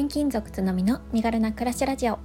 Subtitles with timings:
[0.00, 2.18] 転勤族つのみの身軽な暮らしラジオ。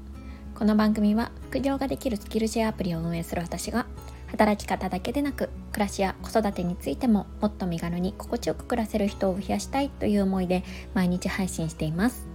[0.57, 3.85] この番組は副業ができるスキルシェアアプリを運営する私が
[4.27, 10.63] 働き方だけでなく暮らしや子育てについてももっと身軽に心地よく暮らせる人を増やしたいという思いで
[10.93, 12.25] 毎日配信しています。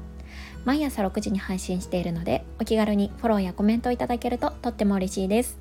[0.66, 5.58] 毎朝6時に配信しているのでお気軽にフォローやコメントをいただけるととっても嬉しいです。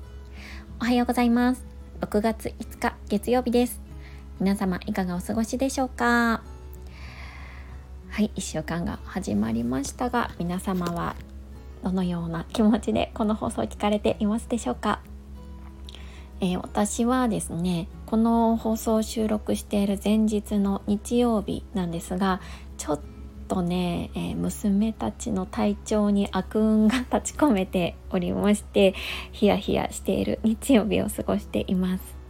[0.78, 1.64] おはようございます。
[2.02, 3.80] 6月5日月曜日です。
[4.40, 6.42] 皆様いかがお過ごしでしょうか？
[8.10, 11.14] はい1週間が始まりましたが皆様は
[11.84, 15.00] どのような気持ちでこの放送を聞かれていますでしょうか、
[16.40, 22.40] えー、私はですねこの放送を収録している前日の日曜日なんですが
[22.78, 23.00] ちょっ
[23.46, 28.94] とね、えー、娘たちの体調に悪運が立ち込めておりまして
[29.30, 32.20] ヒヤヒヤしている日曜日を過ごしています。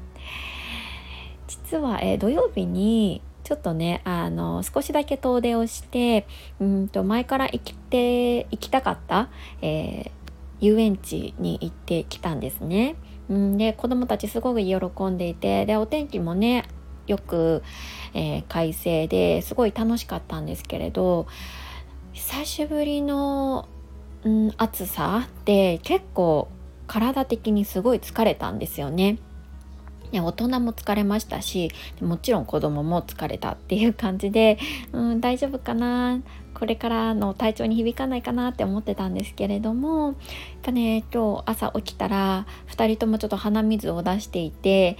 [1.49, 6.25] 実は、えー、土曜日にちょっとねあの少しだけ遠出をして
[6.61, 9.29] うんと前から行きて行きたかった、
[9.61, 10.11] えー、
[10.61, 12.95] 遊園地に行ってきたんですね。
[13.29, 16.65] うんで子供たちすごく喜んでいてでお天気もね
[17.09, 17.65] よく、
[18.15, 21.27] えー、快晴ですごい楽しかったんですけれど
[22.13, 23.69] 久しぶりの、
[24.23, 26.47] うん、暑さで結構
[26.87, 29.19] 体的にすごい疲れたんですよね。
[30.13, 34.59] ね、大人も疲れましたしもちろん子供も疲れたっていう感じで、
[34.93, 36.21] うん、大丈夫かな
[36.53, 40.15] これからの体調に響かないかなって思ってたんですけれどもやっ
[40.63, 44.97] ぱね今日朝起きたら2人ともちょっと鼻水を出していて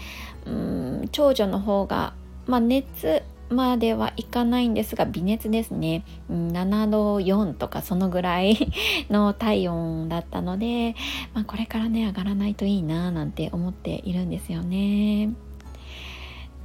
[0.47, 2.15] うん長女の方が、
[2.47, 8.57] まあ、熱まではいかないんですが微熱ですね7度4とかそのぐらい
[9.11, 10.95] の体温だったので、
[11.35, 15.31] まあ、これからね上がらないといいななんて思っているんですよね。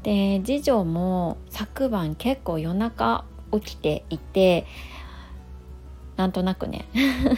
[0.04, 4.68] で次女も昨晩結構夜中起きていて
[6.16, 6.86] なんとなくね、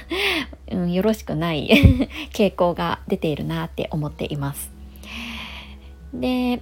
[0.72, 1.70] うん、よろしくない
[2.32, 4.72] 傾向が出ているなって思っています。
[6.14, 6.62] で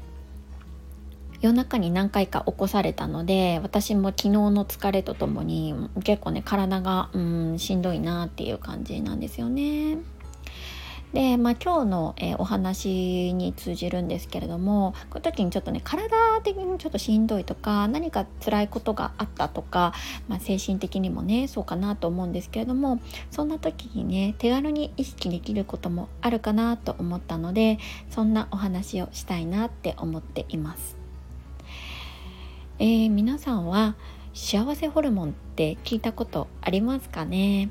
[1.41, 5.73] 夜中に何回か起こされたので私も昨日の疲れとともに
[6.03, 9.97] 結構ね体がうんしんどいなっていう感じなんですよね。
[11.15, 16.09] で、まあ、今日の、えー、お話に通じるんですけれどもこういう時にちょっとね体
[16.43, 19.93] 的にちょっとしんどいとか何か辛いことがあったとか、
[20.27, 22.99] まあ、精神的にもねそうかなと思うんですけれども
[23.31, 27.79] そんな時にね手軽に意識できることもあるかなと思ったので
[28.09, 31.04] そんなお話をしたいなって思っています。
[32.77, 33.95] えー、皆さんは
[34.33, 37.69] 幸せホルモンって聞いたことありますかね、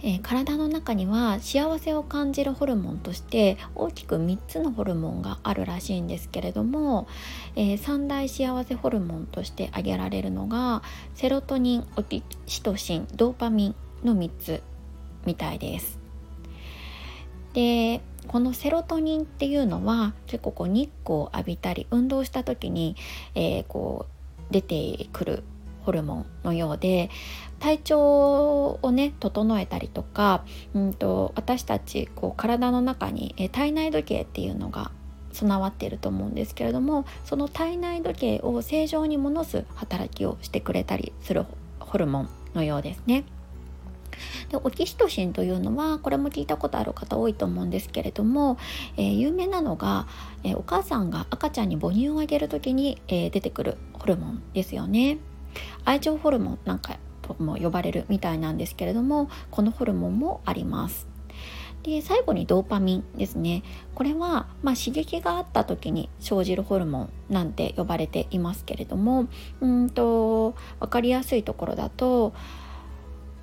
[0.00, 7.08] えー、体の中には幸せを感じるホルモンとして大きく3つのホルモンがあるらしいんですけれども、
[7.56, 10.82] えー、三大幸せホルモンとして挙げられるのが
[11.16, 14.62] セロトニンオキシトシンドーパミンの3つ
[15.26, 15.97] みたいです。
[17.54, 22.96] でこのセロトニンっていうのは結構こう日光を浴びたり運動した時に、
[23.34, 24.06] えー、こ
[24.50, 25.44] う出てくる
[25.82, 27.08] ホルモンのようで
[27.60, 30.44] 体調をね整えたりとか、
[30.74, 34.90] うんと、私たちこう体の中に、えー、体内時計っていうのが
[35.32, 41.44] 備わっていると思うんですけれどもその体内時計を正常に戻す働きをしてくれたりする
[41.80, 43.24] ホルモンのようですね。
[44.50, 48.58] でオキシトシンというのはこれも聞いたことある方多いと思うんですけれども、
[48.96, 50.06] えー、有名なのが、
[50.44, 55.18] えー、お母さんが赤ちゃんに母乳をあげる時に、えー、出てくるホルモンですよね。
[55.84, 61.06] 愛情ホルモンなんかとも呼ばれるみたいなんですけれどもこのホルモンもあります。
[61.82, 63.62] で最後にドーパミンですね
[63.94, 69.28] これは、まあ、刺激があった時に生じるホルモンなんて呼ばれていますけれども
[69.60, 72.34] うんと分かりやすいところだと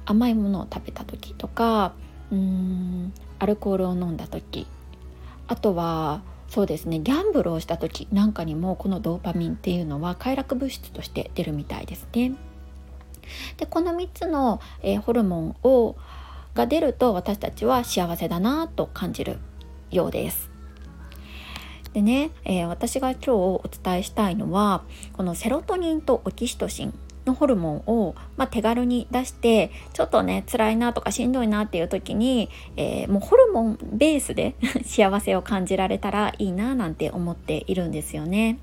[0.06, 1.94] 甘いものを食べた時とか
[2.32, 4.68] うーんアルコールを飲んだ時
[5.48, 12.34] あとはそうですねギャンブルをした時なんかにもこのドーパミンっていうのは快楽物質として出るみたいですね。
[13.58, 15.96] でこの3つの、えー、ホルモンを
[16.54, 19.40] が出ると私たちは幸せだなと感じる
[19.92, 20.50] ようです。
[21.94, 26.94] でね、えー、私が今日お伝えしたいのはこのセロトニンとオキシトシン
[27.26, 34.56] のホルモンを、まあ、手軽に出してちょっとね辛いなとかしんどいなっていう時に、えー、もうホルモンベースで
[34.86, 38.60] 幸せを感じられたらいいななんて思っているんですよね。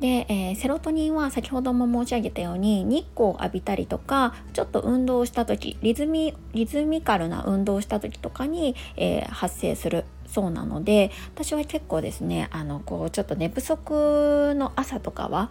[0.00, 15.50] で、えー、セロトニンは先ほども申し上げたように日光を浴びたりとかちょっと運動した時リズミリズミカルな運動をした時とかに、えー、発生するそうなので私は結構ですねあのこうちょっと寝不足の朝とかは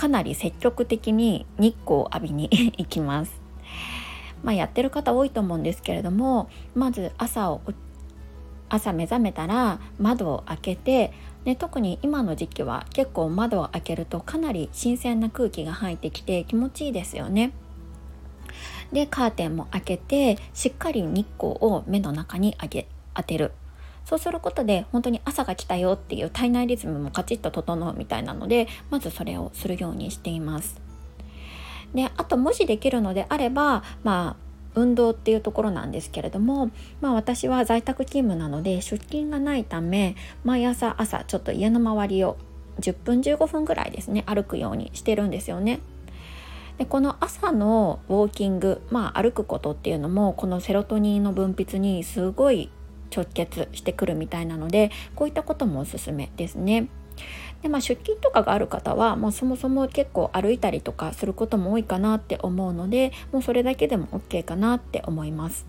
[0.00, 2.48] かなり積極的に日光を浴びに
[2.78, 3.38] 行きます。
[4.42, 7.60] まあ、やってる方多いと思うんですけれどもまず朝を
[8.70, 11.12] 朝目覚めたら窓を開けて
[11.44, 17.52] で特に今の時期は結構窓を開けるとかなり新鮮な空気が入ってきて気持ちいいですよね。
[18.94, 23.52] でカーテンも開けてしっかり日光を目の中にあげ当てる
[24.10, 30.80] そうすることで本当に朝が来たよっていう体内リズムもカチッと整うみたいなのでまずそれをするようにしています。
[31.94, 34.36] であともしできるのであればまあ
[34.74, 42.36] 運動っていうところなんですけれども、まあ、私は在宅勤務なので出勤がないため毎朝朝ちょっと家の周りを
[42.80, 45.78] 10分15分ぐらいですね歩くようにしてるんですよね。
[46.78, 52.70] でこの朝のウォーキング、まあ、歩くことっていうのもこのセロトニンの分泌にすごい
[53.14, 56.88] 直結してくるみたいなのでこういったこともおすすめですね。
[57.62, 65.66] でまあ、出勤とかがある方はもうそもそも結構歩いたりとかすることも多いかなって思うのでもうそれだけでも OK かなって思います。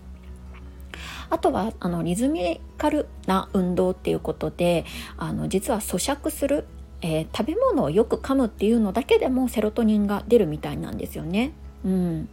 [1.28, 4.84] あとはあのリズミカルな運動っていうことで
[5.16, 6.66] あの実は咀嚼する、
[7.00, 11.52] えー、食べ物をよく噛むっていうのだけでもセロトニンが出るみたいなんですよね。
[11.84, 12.28] うん、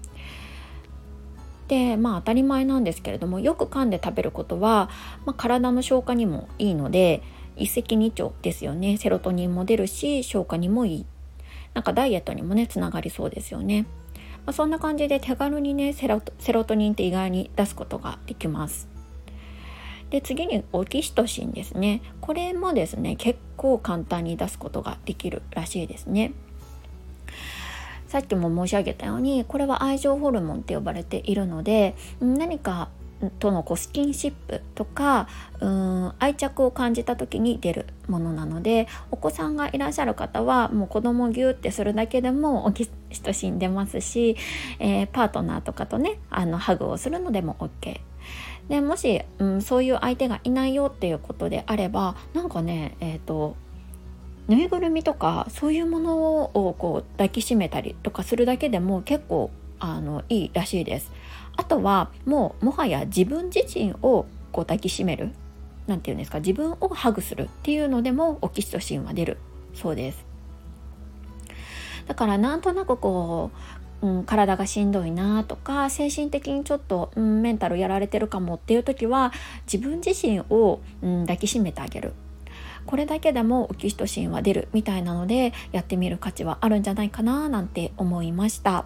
[1.69, 4.89] でまあ当たり前なんですけれどもよく噛んで食べることは、
[5.25, 7.21] まあ、体の消化にもいいので
[7.55, 8.97] 一石二鳥ですよね。
[8.97, 11.05] セロトニンも出るし消化にもいい。
[11.73, 13.83] なんかダイエットにもねつながりそうですよね、
[14.45, 18.89] まあ、そんな感じで手軽にねセロセロトニンって意外に出すことができます。
[20.09, 22.01] で次にオキシトシンですね。
[22.19, 26.33] これもですね結構簡単に出すことができるらしいですね。
[28.09, 32.89] さっきも申し上げたようにこれは愛情ホルモンって呼ばれているので何か
[33.37, 35.27] とのこうスキンシップとか
[35.59, 44.35] うん愛着を感じた時に出るものなのでお子さんがいらっしゃる方はもう子供をギュってするだけでもオキシトシン出ますし、
[44.79, 47.99] えー、パートナーとかとねあのハグをするのでも OK。
[48.69, 53.55] でもし、うん、そういう相手がいないよっていうことであればなんかねえっ、ー、と
[54.49, 61.11] ぬいぐるみとかそういうものをこう抱きしめたりとかするだけでも結構あのいいらしいです。
[61.55, 65.31] あとはもうもはや自分自身をこう抱きしめる。
[65.85, 66.39] 何て言うんですか。
[66.39, 69.37] 自分をハグするっていうのでもオキシトシンは出る
[69.75, 70.25] そうです。
[72.07, 73.51] だからなんとなくこ
[74.01, 79.31] う、うん、体がしんどいなとか精神的にちょっと、うん、メンタルやられてるかもっていう時は
[79.71, 82.13] 自分自身を、うん、抱きしめてあげる。
[82.89, 88.85] これだけでもオキシトシンは出るみたいなのでやってみる価値はあるんじゃないかななんて思いました。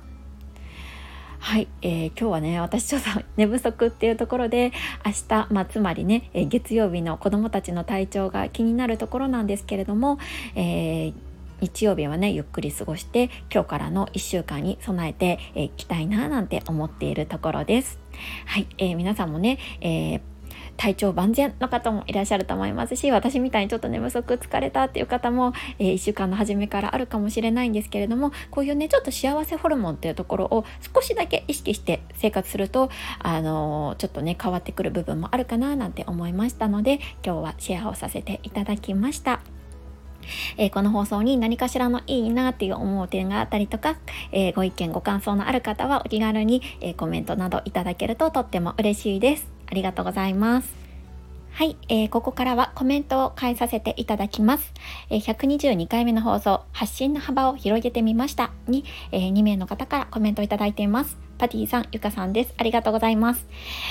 [1.40, 3.08] はい、えー、今日はね私ちょっと
[3.38, 4.74] 寝不足っていうところで
[5.06, 10.20] 明日、まあ、つまりね、えー、月曜日の子どもたちの体調が気になるところなんですけれども、
[10.56, 11.14] えー
[11.62, 18.00] 日曜日はねゆっくり過ごして今日からの1週間に備えてい、えー、きたいななんて思っているところです。
[18.48, 20.33] はい、えー、皆さんもね、えー
[20.78, 32.90] 体調万全の方もいらっしゃると思いますし私みたいにちょっと寝不足疲れたっていう方も、えー、1週間の初めからあるかもしれないんですけれどもこういうねちょっと幸せホルモンっていうところを少しだけ意識して生活すると
[33.20, 39.42] あのー、ちょっとね変わってくる部分もあるかななんて思いましたので今日はシェアをさせていただきました。
[40.58, 43.98] えー、この放送に何かしらのいいなっていう思う点があったりとか、
[44.32, 49.53] えー、ご意見ご感想のある方はお気軽に、えー、コメントなどいただけるととっても嬉しいです。
[49.74, 50.76] ありがとうございます。
[51.54, 54.72] はい、えー、ここからはコメントを返させていただきます。
[55.10, 61.18] えー、122回目の放送、発信の幅を広げてみましたに、えー、2名の方からコメントいただいています。
[61.40, 62.54] パティさん、ゆかさんです。
[62.58, 63.48] ありがとうございます。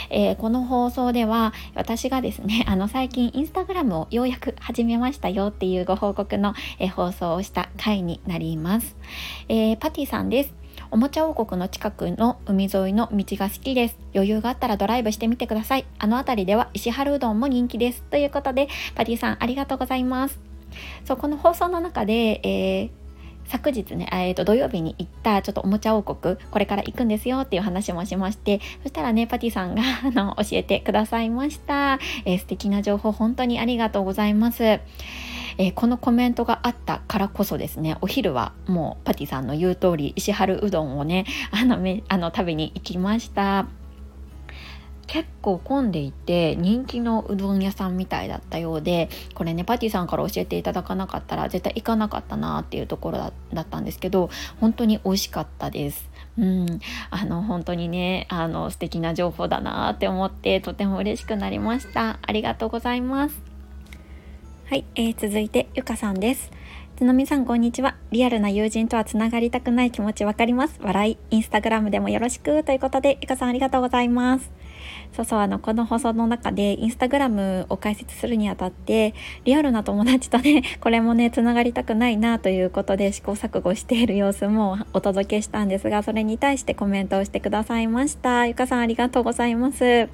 [0.08, 8.96] えー、この放送では、私がですね、 あの、最近インスタグラムをようやく始めましたよっていうご報告の、えー、放送をした回になります。
[9.48, 10.61] えー、パティさんです。
[10.92, 13.96] おもちゃ王国の近くの海沿いの道が好きです。
[14.14, 15.86] 余裕があったらドライブしてみてください。
[15.98, 18.02] あの辺りでは石原うどんも人気です。
[18.10, 20.38] ということで、パティさんありがとうございます。
[21.06, 23.02] そう、この放送の中で、えー
[23.46, 34.80] 昨日ね、えー、と土曜日に行ったちょっとおもちゃ王国これから行くんですよっていう話もしましてそしたらねパティさんが あの教えてくださいました、えー、素敵な情報本当にありがとうございます
[35.58, 43.66] えー、このコメントがあったからこそですねお昼はもうパティさんの言う通り石原うどんをね あのめあの食べに行きました。
[45.08, 53.18] 結構混んでいて人気のうどん屋さんみたいだったようでこれねパティさんから教えていただかなかったら絶対行かなかったなっていうところ
[53.52, 56.08] だったんですけど本当に美味しかったです。
[56.38, 56.80] うん、
[57.10, 62.18] あの本当にねあの素敵な情報だなって思ってとても嬉しくなりました。
[62.22, 63.51] ありがとうございます。
[64.72, 66.50] はい、えー、続いてゆかさんです。
[66.96, 67.94] つのみさんこんにちは。
[68.10, 70.80] リアルな友人とはつながりたくない気持ちわかります。
[70.80, 72.64] 笑いインスタグラムでもよろしく。
[72.64, 74.50] ということでゆかさんありがとうございます。
[75.12, 79.12] そうそうあのこの放送の中でインスタグラムを解説するにあたって
[79.44, 88.46] リアルな友達とね これもねつながりたくないなということで試行錯誤している様子もお届けしたんですがそれに対してコメントをしてくださいました。
[88.46, 90.08] ゆかさんありがとうございます。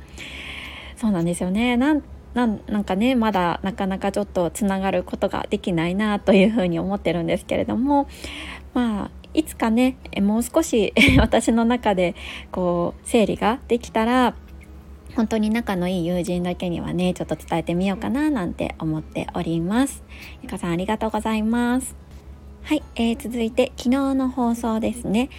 [0.97, 1.77] そうなんですよね。
[1.77, 2.03] なん
[2.47, 8.09] なんかねまだなかなかちょっとつながることができないなというふうに思ってるんですけれども
[8.75, 12.15] まあいつかねもう少し 私の中で
[12.51, 14.35] こう整理ができたら
[15.17, 20.05] 本当に仲のいい友人だけにはねちょっと伝えてみようかななんて思っております。
[20.43, 21.97] ゆかさんありがとうございます。
[22.63, 25.31] はい、えー、続いて昨日の放送ですね。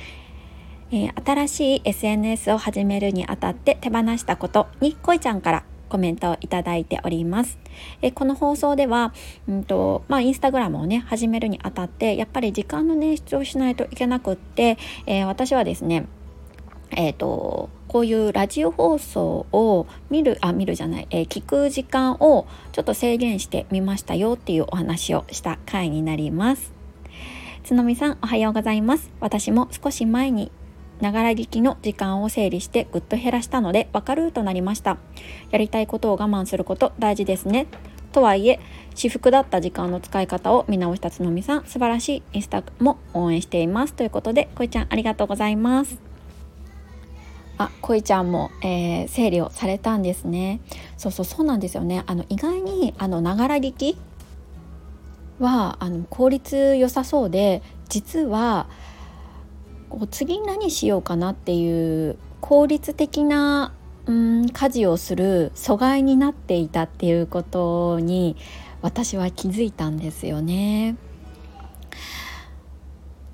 [0.91, 7.59] えー、新しい SNS を始めるにあたって手放したことにこいちゃんからコメントをいただいております。
[8.01, 9.13] えこの放送では、
[9.47, 16.07] うんとまあ、インスタグラムをね始めるにあたってやっぱり時間の捻出をしないといけなくって、えー、私はですね
[16.91, 26.71] えーとこういうラジオ放送を見るあ見るじゃない、えー、聞く時間をちょっと制限してみましたよっていうお話をした回になります
[27.63, 30.51] つのみさんおはようございます私も少し前に
[31.01, 34.97] ながら聞きの時間を整理してぐっと減らしたので分かるとなりました。
[35.51, 37.67] やりたいことを我慢すること大事ですね。
[38.11, 38.59] とはいえ
[38.95, 43.93] 私服だった時間の使い方を見直したつのみさん素晴らしいインスタも応援しています。
[43.93, 45.99] ということでこいちゃんありがとうございます。
[47.57, 50.59] あこいちゃんも、えー、整理をされたんですね。
[50.97, 52.03] そうそうそうなんですよね。
[52.07, 53.97] あの意外にあのながら聞き
[55.39, 58.67] はあの効率良さそうで実は
[59.89, 63.73] こう次何しようかなっていう効率的な
[64.05, 68.35] うん家事をする阻害になっていたっていうことに
[68.81, 70.95] 私は気づいたんですよね。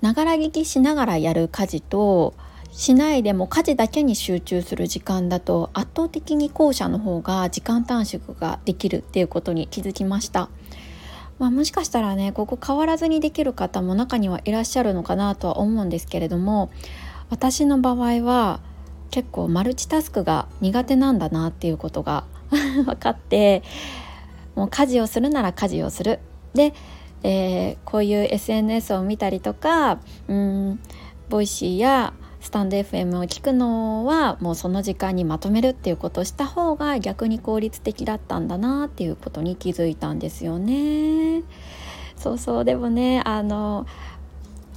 [0.02, 2.34] ながら聞きしながらやる家事と
[2.72, 10.50] しないでも家事だけに集中する時間だと圧倒的に後者の方が時間短縮ができるっていうことに気づきました。
[11.38, 16.72] まあ、もしかしたらねここ変わらずにできる方も中にはいらっしゃるのかなとは思うんですけれども
[17.30, 18.62] 私の場合は
[19.12, 23.63] 結構マルチタスクが苦手なんだなっていうことが 分かって
[24.56, 26.20] もう家事をするなら家事をする。
[26.54, 26.74] で、
[27.24, 30.00] えー、こういう SNS を見たりとか
[30.30, 30.80] うん
[31.30, 32.13] ボイシーや
[32.46, 41.42] スタンド FM を聞くのはもうその時間にまとめるっていうことをした方が逆に効率的だったんだなっていうことに気づいたんですよね。
[42.16, 43.88] そうそうでもねあの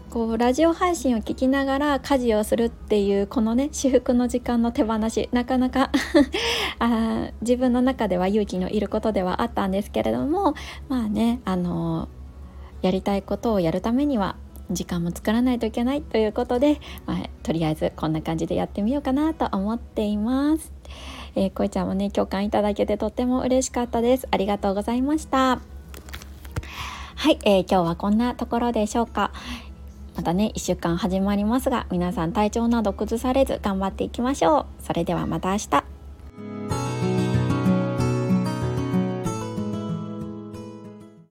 [0.08, 5.90] こうラジオ配信を聞きながら家事をするっていうこのね 至福の時間の手放しなかなか
[6.80, 10.54] あ自分の中では勇気のいることではあったんですけれども
[10.88, 12.08] まあねあの
[12.80, 14.36] やりたいことをやるためには
[14.70, 20.70] 時間も作らないといけないということで、まあ、とりあえずこんな感じでやってみようかなと思っています。
[21.34, 24.28] えー、こいちゃんもね共感いただけてとっても嬉しかったです。
[24.30, 25.58] ありがとうございました。
[27.14, 29.32] はい、えー、今日はこんなところでしょうか。
[30.14, 34.82] またね1週間始まりますが皆さん体調など崩されず頑張っていきましょう。
[34.82, 35.77] それではまた明日。